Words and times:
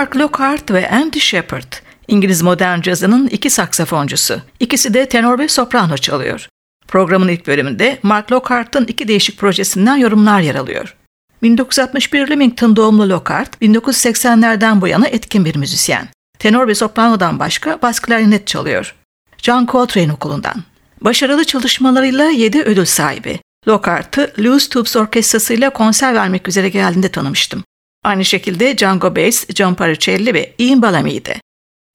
Mark 0.00 0.16
Lockhart 0.16 0.70
ve 0.70 0.90
Andy 0.90 1.18
Shepard, 1.18 1.72
İngiliz 2.08 2.42
modern 2.42 2.80
cazının 2.80 3.26
iki 3.26 3.50
saksafoncusu. 3.50 4.40
İkisi 4.60 4.94
de 4.94 5.08
tenor 5.08 5.38
ve 5.38 5.48
soprano 5.48 5.96
çalıyor. 5.96 6.48
Programın 6.88 7.28
ilk 7.28 7.46
bölümünde 7.46 7.98
Mark 8.02 8.32
Lockhart'ın 8.32 8.84
iki 8.86 9.08
değişik 9.08 9.38
projesinden 9.38 9.96
yorumlar 9.96 10.40
yer 10.40 10.54
alıyor. 10.54 10.96
1961 11.42 12.28
Leamington 12.28 12.76
doğumlu 12.76 13.08
Lockhart, 13.08 13.62
1980'lerden 13.62 14.80
bu 14.80 14.88
yana 14.88 15.06
etkin 15.06 15.44
bir 15.44 15.56
müzisyen. 15.56 16.08
Tenor 16.38 16.68
ve 16.68 16.74
sopranodan 16.74 17.38
başka 17.38 17.82
bas 17.82 18.00
klarinet 18.00 18.46
çalıyor. 18.46 18.94
John 19.38 19.66
Coltrane 19.66 20.12
okulundan. 20.12 20.64
Başarılı 21.00 21.44
çalışmalarıyla 21.44 22.24
7 22.30 22.62
ödül 22.62 22.84
sahibi. 22.84 23.40
Lockhart'ı 23.68 24.32
Louis 24.38 24.68
Tubes 24.68 24.96
Orkestrası'yla 24.96 25.70
konser 25.70 26.14
vermek 26.14 26.48
üzere 26.48 26.68
geldiğinde 26.68 27.08
tanımıştım. 27.08 27.64
Aynı 28.04 28.24
şekilde 28.24 28.78
Django 28.78 29.16
Bass, 29.16 29.46
John 29.54 29.74
Paricelli 29.74 30.34
ve 30.34 30.54
Ian 30.58 30.82
Bellamy'di. 30.82 31.40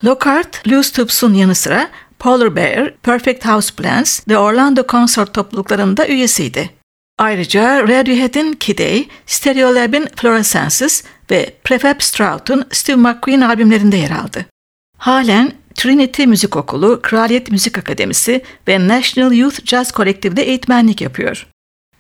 Lockhart, 0.03 0.67
Louis 0.67 0.91
Tubes'un 0.91 1.33
yanı 1.33 1.55
sıra 1.55 1.89
Polar 2.19 2.55
Bear, 2.55 2.93
Perfect 3.03 3.45
House 3.45 3.75
Plans 3.75 4.27
ve 4.27 4.37
Orlando 4.37 4.83
Consort 4.87 5.33
topluluklarında 5.33 6.07
üyesiydi. 6.07 6.69
Ayrıca 7.17 7.83
Radiohead'in 7.83 8.53
Kid 8.53 8.79
A, 8.79 9.05
Stereolab'in 9.25 10.07
Fluorescences 10.15 11.03
ve 11.31 11.53
Prefab 11.63 12.01
Strout'un 12.01 12.65
Steve 12.71 12.95
McQueen 12.95 13.41
albümlerinde 13.41 13.97
yer 13.97 14.11
aldı. 14.11 14.45
Halen 14.97 15.51
Trinity 15.75 16.25
Müzik 16.25 16.55
Okulu, 16.55 16.99
Kraliyet 17.01 17.51
Müzik 17.51 17.77
Akademisi 17.77 18.41
ve 18.67 18.87
National 18.87 19.31
Youth 19.31 19.65
Jazz 19.65 19.91
Kolektif'de 19.91 20.43
eğitmenlik 20.43 21.01
yapıyor. 21.01 21.47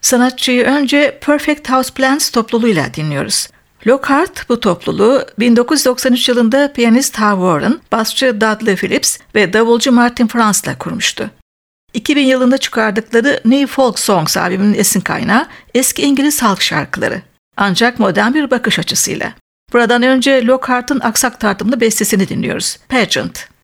Sanatçıyı 0.01 0.63
önce 0.63 1.19
Perfect 1.21 1.69
House 1.69 1.93
Plans 1.93 2.29
topluluğuyla 2.29 2.93
dinliyoruz. 2.93 3.47
Lockhart 3.87 4.49
bu 4.49 4.59
topluluğu 4.59 5.25
1993 5.39 6.29
yılında 6.29 6.73
piyanist 6.73 7.15
Hal 7.17 7.35
Warren, 7.35 7.79
basçı 7.91 8.41
Dudley 8.41 8.75
Phillips 8.75 9.17
ve 9.35 9.53
davulcu 9.53 9.91
Martin 9.91 10.27
Franz'la 10.27 10.77
kurmuştu. 10.77 11.29
2000 11.93 12.25
yılında 12.25 12.57
çıkardıkları 12.57 13.41
New 13.45 13.67
Folk 13.67 13.99
Songs 13.99 14.37
albümünün 14.37 14.73
esin 14.73 15.01
kaynağı 15.01 15.47
eski 15.73 16.01
İngiliz 16.01 16.43
halk 16.43 16.61
şarkıları. 16.61 17.21
Ancak 17.57 17.99
modern 17.99 18.33
bir 18.33 18.51
bakış 18.51 18.79
açısıyla. 18.79 19.33
Buradan 19.73 20.03
önce 20.03 20.45
Lockhart'ın 20.45 20.99
aksak 20.99 21.39
tartımlı 21.39 21.81
bestesini 21.81 22.29
dinliyoruz. 22.29 22.77
Pageant. 22.89 23.54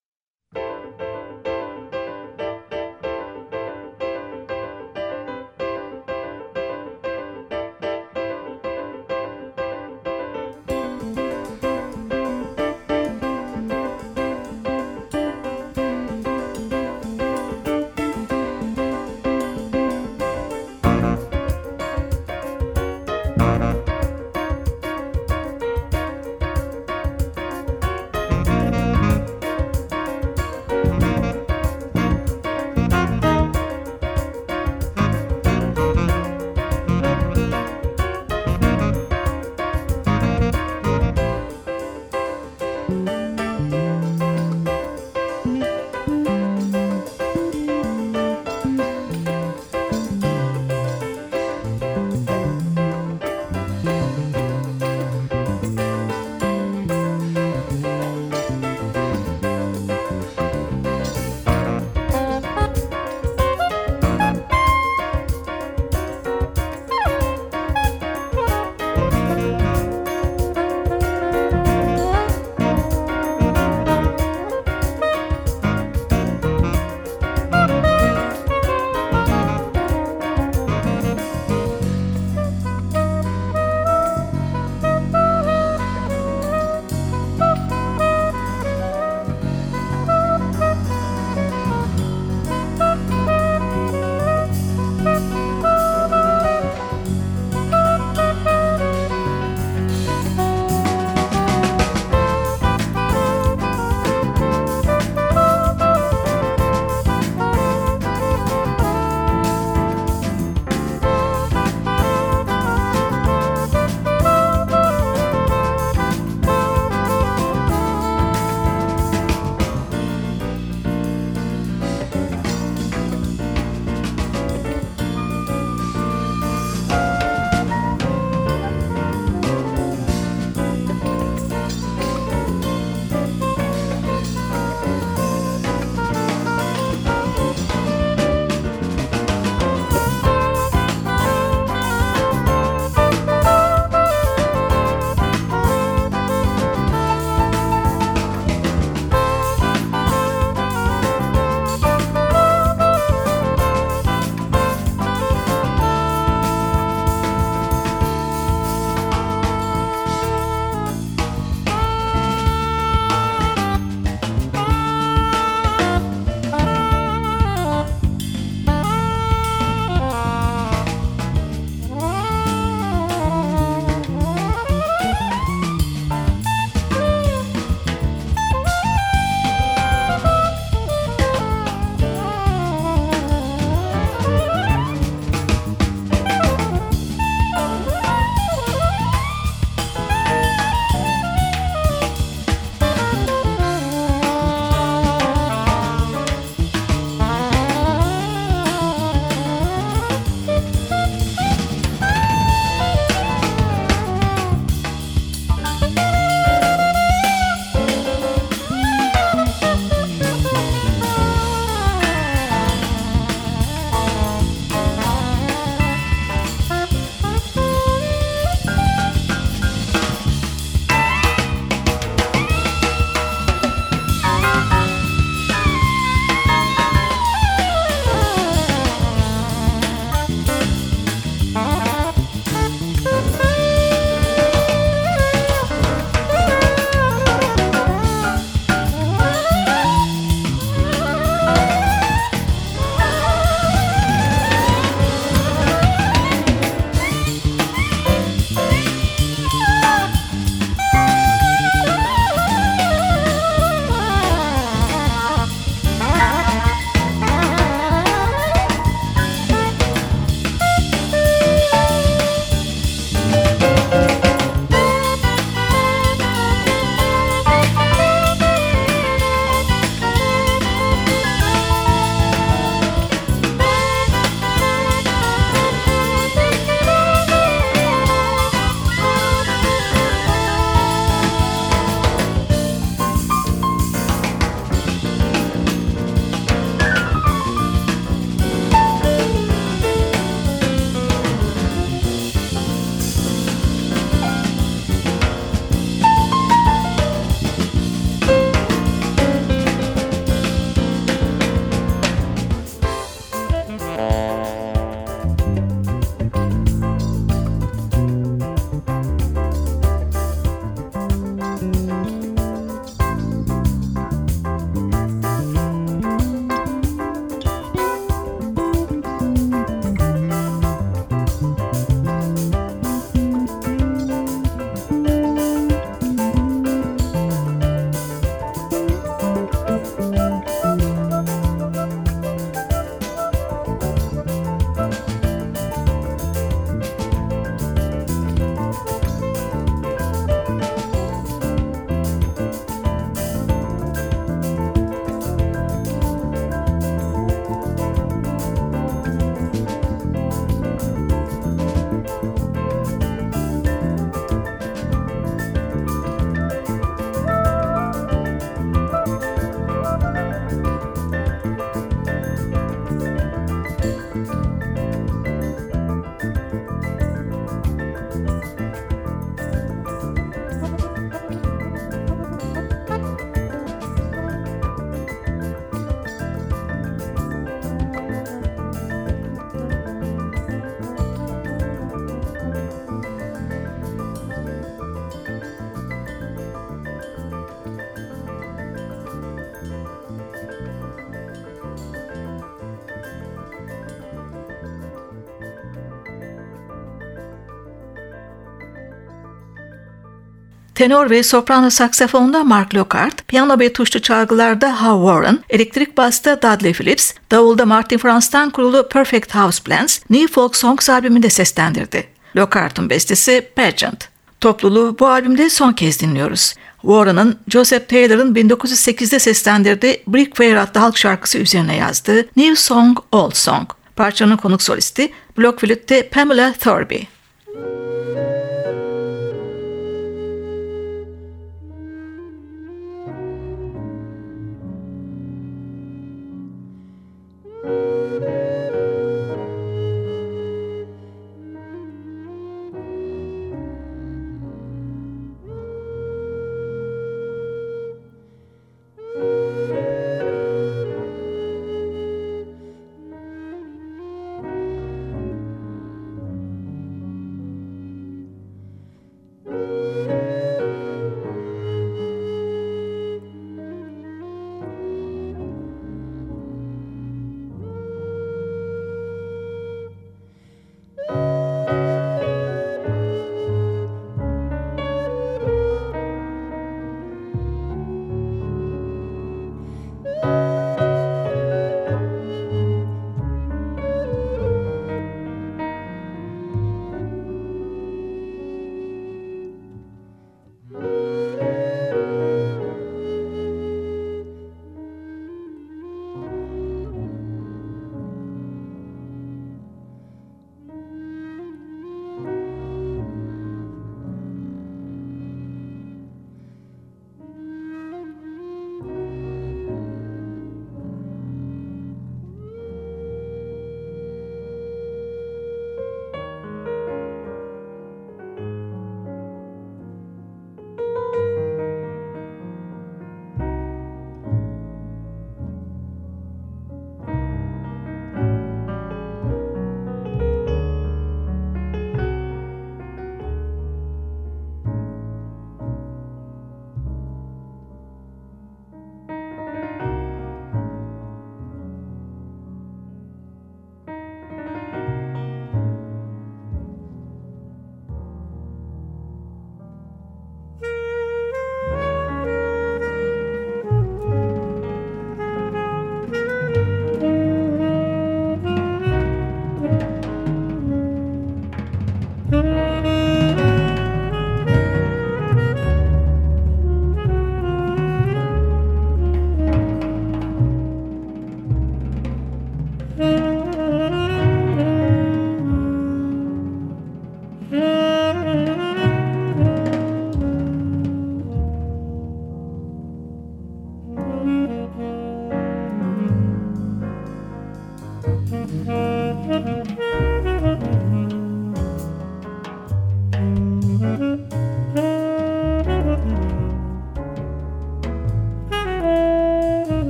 Tenor 400.82 401.10
ve 401.10 401.24
soprano 401.24 401.70
saksafonda 401.70 402.44
Mark 402.44 402.76
Lockhart, 402.76 403.28
piyano 403.28 403.60
ve 403.60 403.74
tuşlu 403.74 404.02
çalgılarda 404.02 404.82
Hal 404.82 405.02
Warren, 405.06 405.40
elektrik 405.50 405.98
basta 405.98 406.42
Dudley 406.42 406.74
Phillips, 406.74 407.14
davulda 407.32 407.66
Martin 407.66 407.98
Franz'tan 407.98 408.50
kurulu 408.50 408.90
Perfect 408.90 409.36
House 409.36 409.64
Plans, 409.64 410.00
New 410.10 410.34
Folk 410.34 410.56
Songs 410.56 410.90
albümünde 410.90 411.30
seslendirdi. 411.30 412.08
Lockhart'ın 412.36 412.90
bestesi 412.90 413.50
Pageant. 413.56 414.10
Topluluğu 414.40 414.96
bu 415.00 415.08
albümde 415.08 415.50
son 415.50 415.74
kez 415.74 416.00
dinliyoruz. 416.00 416.56
Warren'ın 416.82 417.40
Joseph 417.48 417.88
Taylor'ın 417.88 418.36
1908'de 418.36 419.20
seslendirdiği 419.20 420.04
Brick 420.08 420.36
Fair 420.36 420.56
adlı 420.56 420.80
halk 420.80 420.98
şarkısı 420.98 421.38
üzerine 421.38 421.76
yazdığı 421.76 422.26
New 422.36 422.56
Song, 422.56 423.00
Old 423.12 423.36
Song. 423.36 423.70
Parçanın 423.96 424.38
konuk 424.38 424.62
solisti 424.62 425.12
Block 425.38 425.64
Pamela 426.12 426.54
Thorby. 426.54 426.98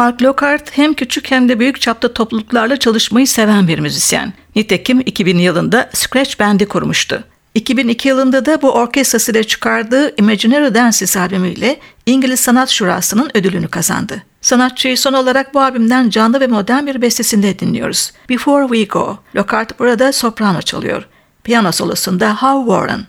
Mark 0.00 0.22
Lockhart 0.22 0.78
hem 0.78 0.94
küçük 0.94 1.30
hem 1.30 1.48
de 1.48 1.58
büyük 1.58 1.80
çapta 1.80 2.12
topluluklarla 2.12 2.76
çalışmayı 2.76 3.26
seven 3.26 3.68
bir 3.68 3.78
müzisyen. 3.78 4.32
Nitekim 4.56 5.00
2000 5.00 5.38
yılında 5.38 5.90
Scratch 5.92 6.40
Band'i 6.40 6.66
kurmuştu. 6.66 7.24
2002 7.54 8.08
yılında 8.08 8.46
da 8.46 8.62
bu 8.62 8.72
orkestrasıyla 8.72 9.42
çıkardığı 9.42 10.14
Imaginary 10.16 10.74
Dances 10.74 11.16
albümüyle 11.16 11.80
İngiliz 12.06 12.40
Sanat 12.40 12.70
Şurası'nın 12.70 13.30
ödülünü 13.34 13.68
kazandı. 13.68 14.22
Sanatçıyı 14.40 14.98
son 14.98 15.12
olarak 15.12 15.54
bu 15.54 15.60
albümden 15.60 16.10
canlı 16.10 16.40
ve 16.40 16.46
modern 16.46 16.86
bir 16.86 17.02
bestesinde 17.02 17.58
dinliyoruz. 17.58 18.12
Before 18.28 18.68
We 18.68 18.84
Go. 18.84 19.18
Lockhart 19.36 19.78
burada 19.78 20.12
soprano 20.12 20.62
çalıyor. 20.62 21.08
Piyano 21.44 21.72
solosunda 21.72 22.42
How 22.42 22.70
Warren. 22.70 23.00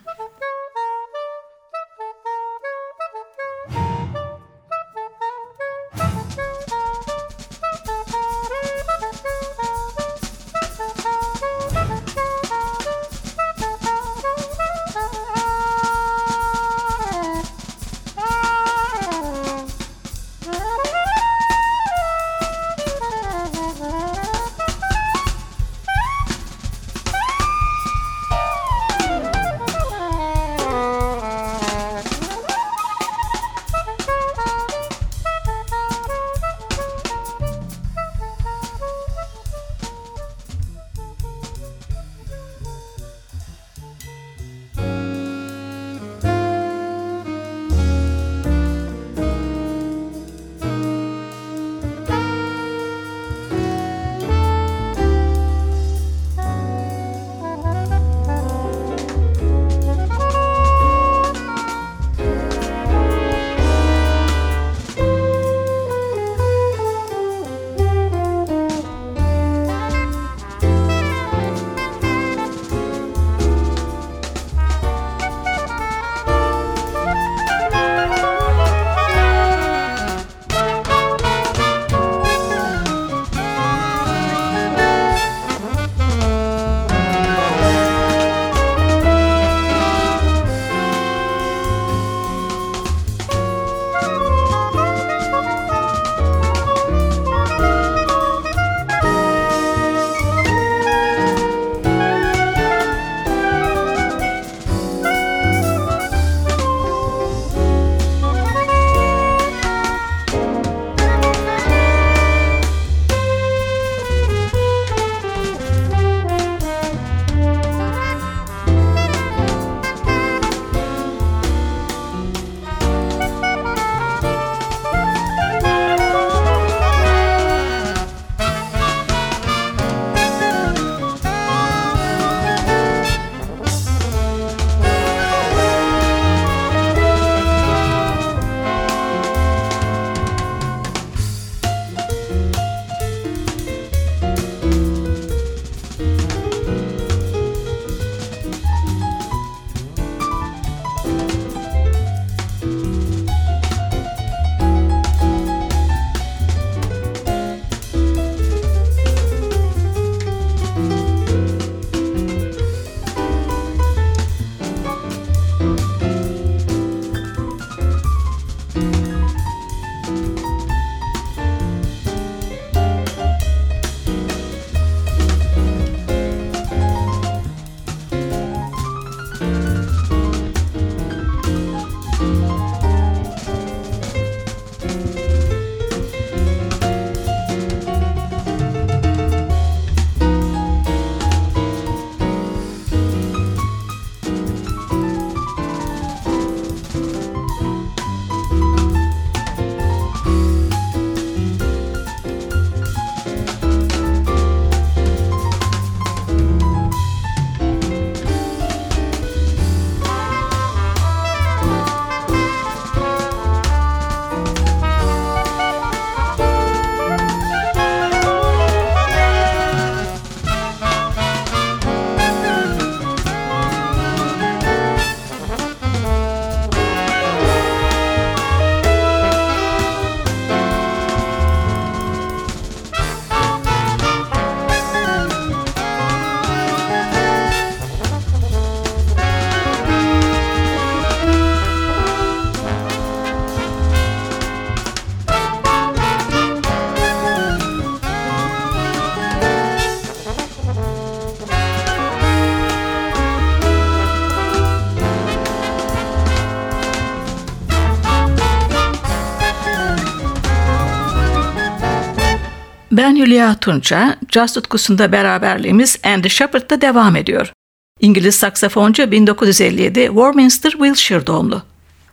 Hülya 263.31 263.55
Tunça, 263.55 264.17
caz 264.29 264.53
tutkusunda 264.53 265.11
beraberliğimiz 265.11 265.97
Andy 266.03 266.29
Shepard'da 266.29 266.81
devam 266.81 267.15
ediyor. 267.15 267.53
İngiliz 267.99 268.35
saksafoncu 268.35 269.11
1957 269.11 270.05
Warminster, 270.05 270.71
Wiltshire 270.71 271.27
doğumlu. 271.27 271.61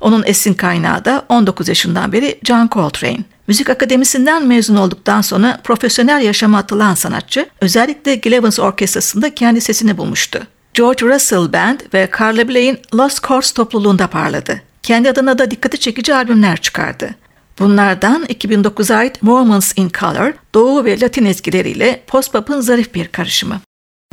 Onun 0.01 0.23
esin 0.27 0.55
kaynağı 0.55 1.05
da 1.05 1.25
19 1.29 1.69
yaşından 1.69 2.13
beri 2.13 2.39
John 2.45 2.69
Coltrane. 2.73 3.19
Müzik 3.47 3.71
akademisinden 3.71 4.47
mezun 4.47 4.77
olduktan 4.77 5.21
sonra 5.21 5.61
profesyonel 5.65 6.23
yaşama 6.23 6.59
atılan 6.59 6.95
sanatçı 6.95 7.47
özellikle 7.61 8.15
Gilevans 8.15 8.59
Orkestrası'nda 8.59 9.35
kendi 9.35 9.61
sesini 9.61 9.99
bulmuştu. 9.99 10.43
George 10.75 11.07
Russell 11.07 11.53
Band 11.53 11.81
ve 11.95 12.09
Carla 12.21 12.49
Bley'in 12.49 12.79
Lost 12.95 13.27
Chords 13.29 13.53
topluluğunda 13.53 14.07
parladı. 14.07 14.63
Kendi 14.83 15.11
adına 15.11 15.39
da 15.39 15.51
dikkati 15.51 15.81
çekici 15.81 16.15
albümler 16.15 16.57
çıkardı. 16.57 17.15
Bunlardan 17.59 18.25
2009'a 18.25 18.97
ait 18.97 19.23
Moments 19.23 19.73
in 19.77 19.91
Color, 20.01 20.33
Doğu 20.55 20.85
ve 20.85 21.01
Latin 21.01 21.25
ezgileriyle 21.25 22.03
post-pop'un 22.07 22.61
zarif 22.61 22.95
bir 22.95 23.09
karışımı. 23.09 23.61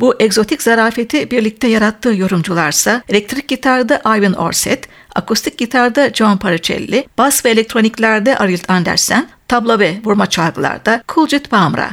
Bu 0.00 0.14
egzotik 0.20 0.62
zarafeti 0.62 1.30
birlikte 1.30 1.68
yarattığı 1.68 2.14
yorumcularsa 2.14 3.02
elektrik 3.08 3.48
gitarda 3.48 4.00
Ivan 4.16 4.32
Orset, 4.32 4.88
akustik 5.14 5.58
gitarda 5.58 6.10
John 6.10 6.36
Paricelli, 6.36 7.08
bas 7.18 7.44
ve 7.44 7.50
elektroniklerde 7.50 8.38
Arild 8.38 8.64
Andersen, 8.68 9.28
tabla 9.48 9.78
ve 9.78 10.00
vurma 10.04 10.26
çalgılarda 10.26 11.02
Kuljit 11.08 11.52
Bamra. 11.52 11.90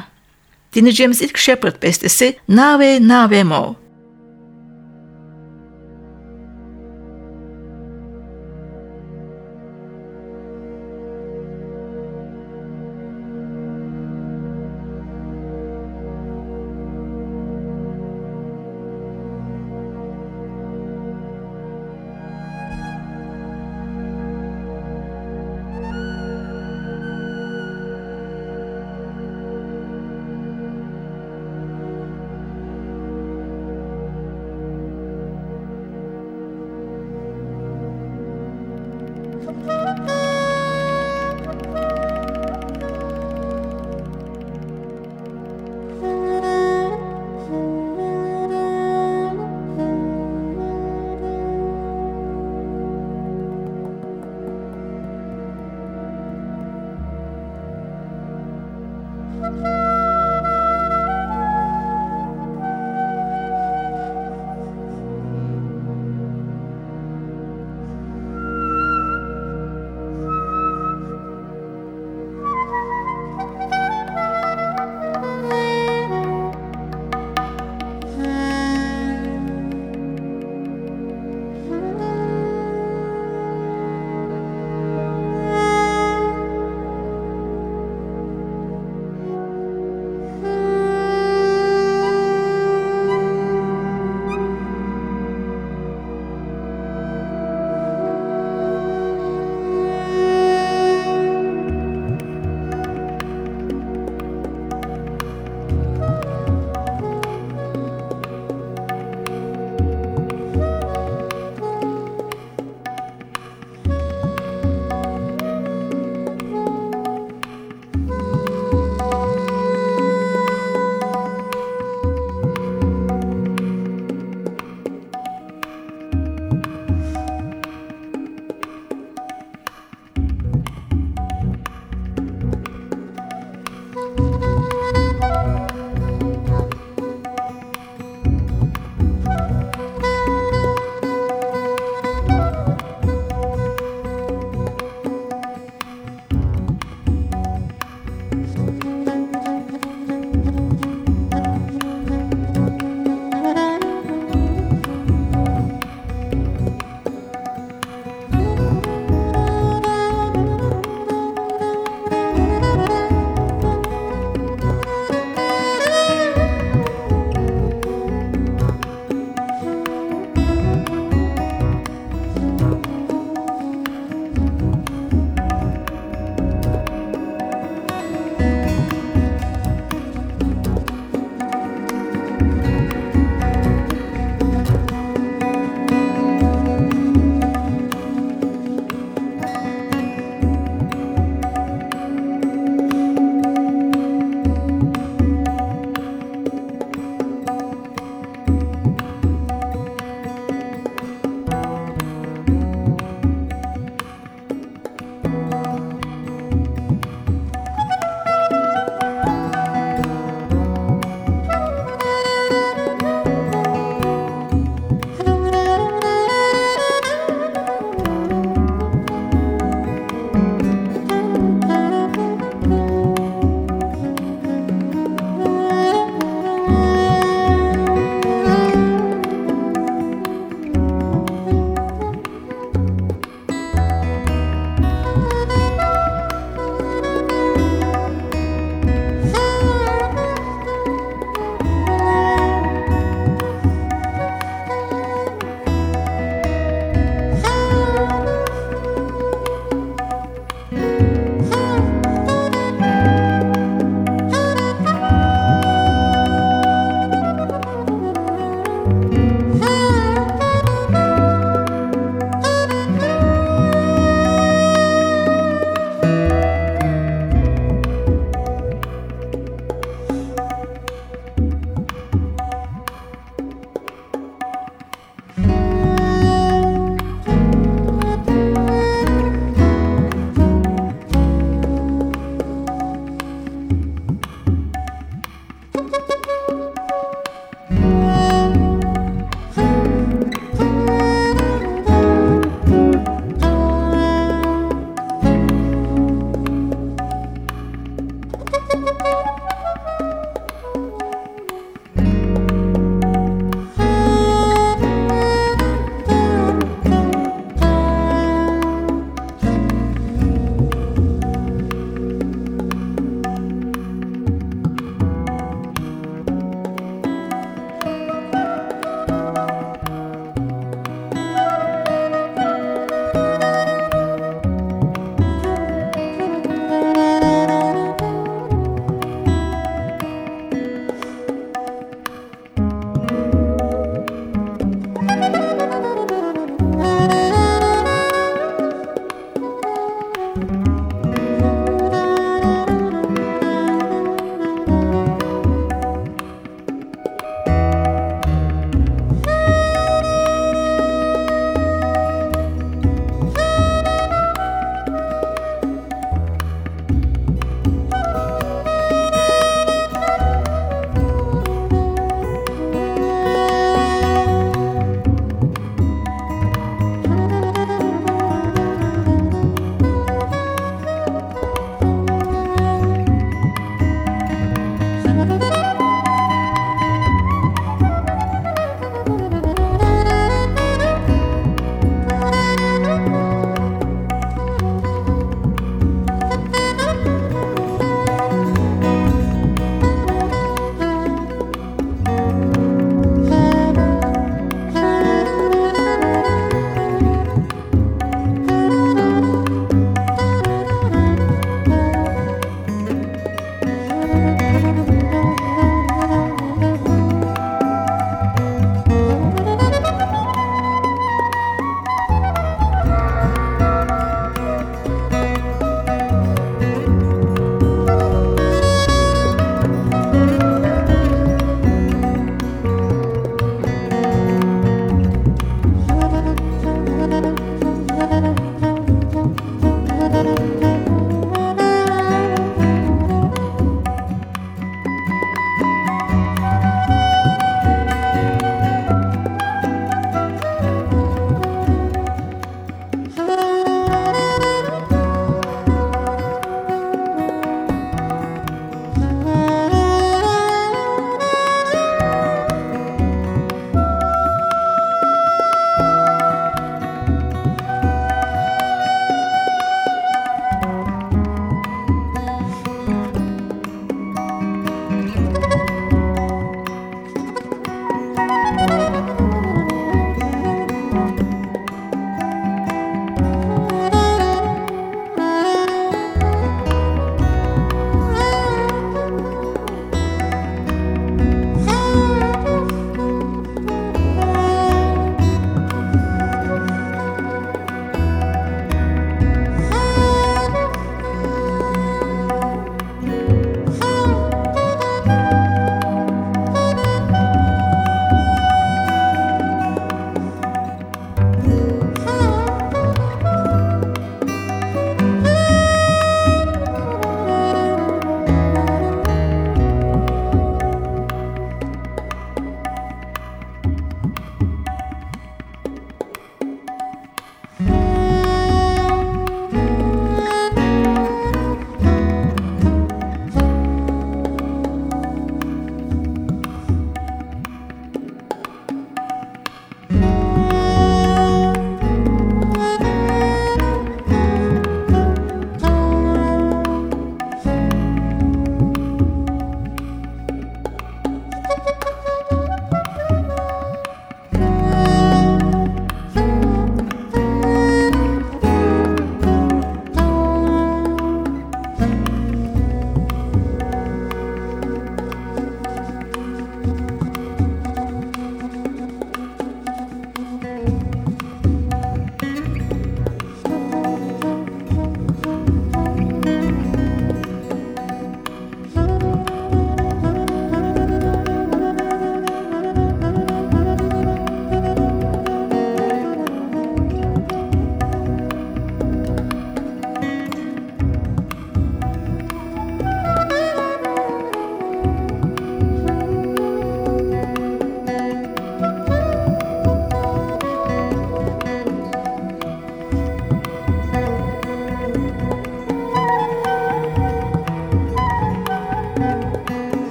Dinleyeceğimiz 0.73 1.21
ilk 1.21 1.37
Shepard 1.37 1.83
bestesi 1.83 2.35
Nave 2.49 3.07
Nave 3.07 3.43
Mo. 3.43 3.82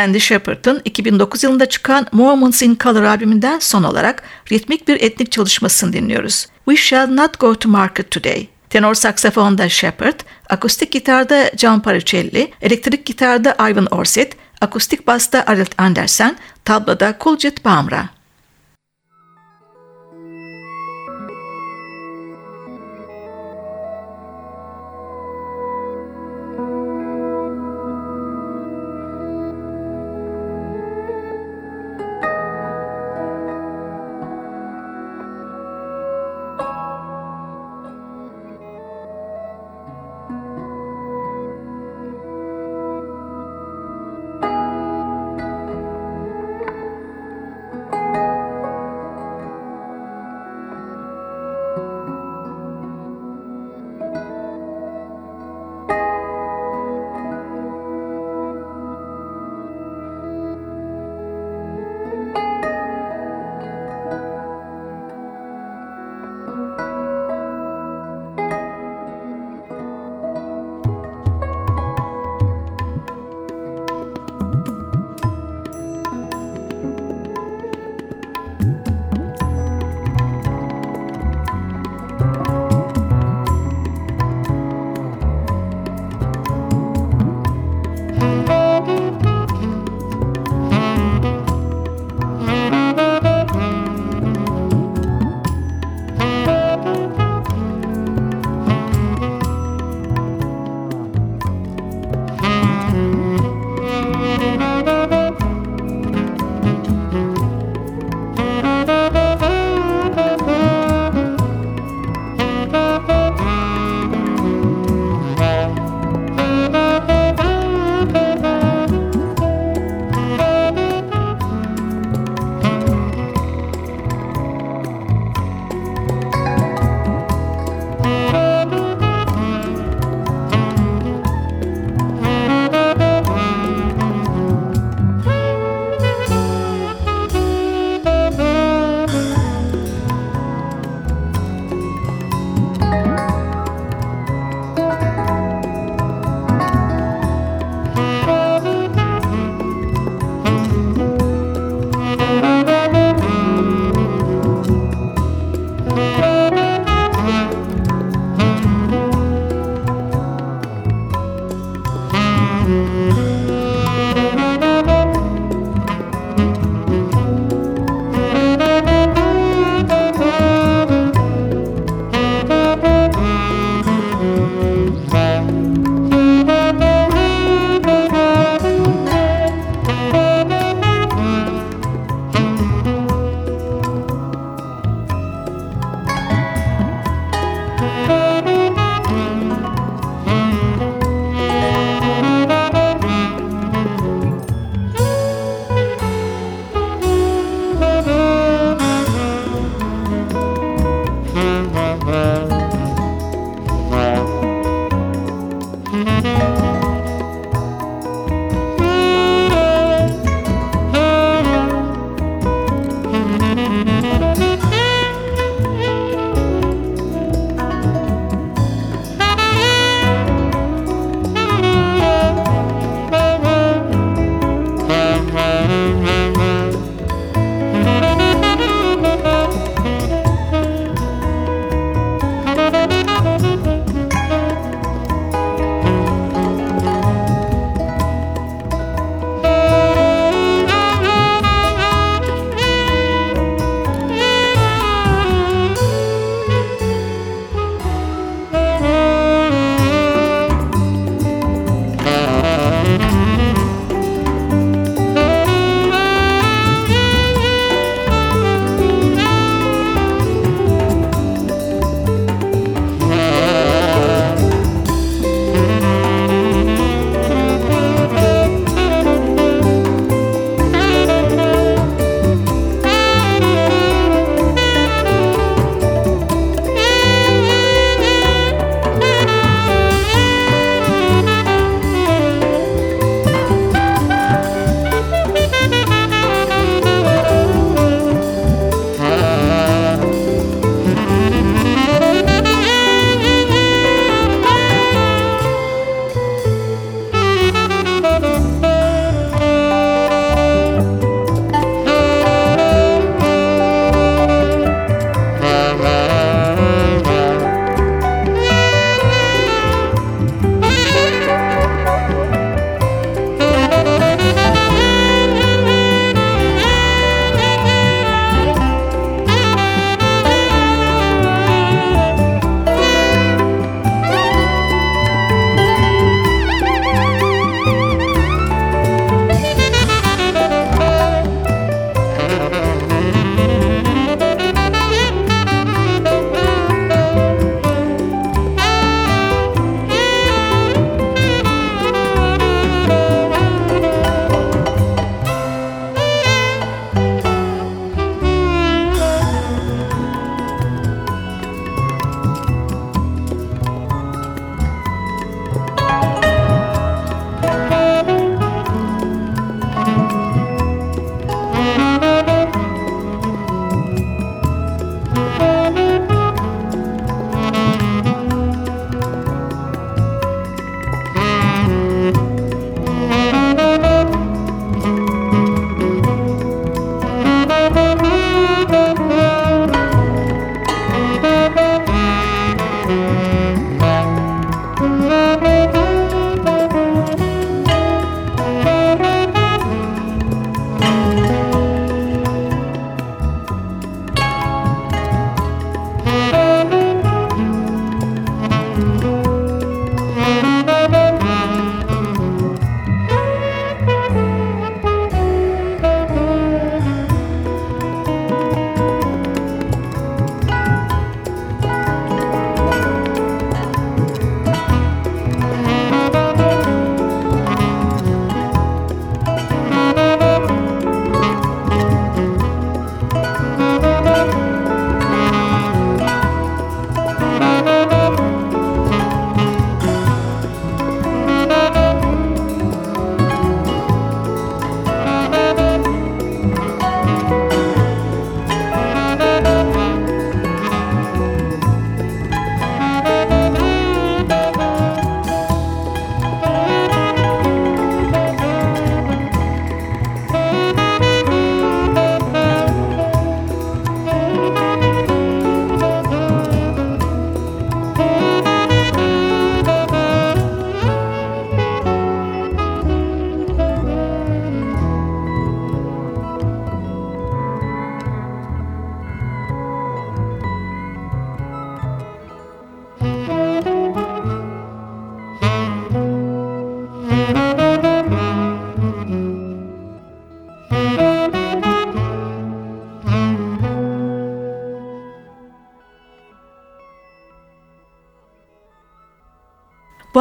Andy 0.00 0.18
Shepard'ın 0.18 0.82
2009 0.84 1.44
yılında 1.44 1.66
çıkan 1.66 2.06
Moments 2.12 2.62
in 2.62 2.78
Color 2.80 3.02
albümünden 3.02 3.58
son 3.58 3.82
olarak 3.82 4.22
ritmik 4.52 4.88
bir 4.88 5.00
etnik 5.00 5.32
çalışmasını 5.32 5.92
dinliyoruz. 5.92 6.46
We 6.64 6.76
Shall 6.76 7.14
Not 7.14 7.40
Go 7.40 7.54
to 7.54 7.68
Market 7.68 8.10
Today. 8.10 8.48
Tenor 8.70 8.94
saksafonda 8.94 9.68
Shepard, 9.68 10.20
akustik 10.50 10.92
gitarda 10.92 11.50
John 11.56 11.80
Parucelli, 11.80 12.52
elektrik 12.62 13.06
gitarda 13.06 13.56
Ivan 13.70 13.86
Orset, 13.86 14.36
akustik 14.60 15.06
basta 15.06 15.44
Arlt 15.46 15.80
Andersen, 15.80 16.36
tabloda 16.64 17.18
Kuljit 17.18 17.64
Bamra. 17.64 18.08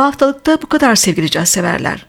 Haftalıkta 0.10 0.62
bu 0.62 0.68
kadar 0.68 0.95
sevgili 0.95 1.30
caz 1.30 1.49
severler. 1.49 2.05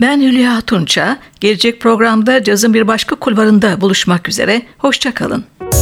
Ben 0.00 0.20
Hülya 0.20 0.60
Tunça. 0.60 1.18
Gelecek 1.40 1.80
programda 1.80 2.44
cazın 2.44 2.74
bir 2.74 2.88
başka 2.88 3.16
kulvarında 3.16 3.80
buluşmak 3.80 4.28
üzere. 4.28 4.62
Hoşçakalın. 4.78 5.44
kalın. 5.60 5.79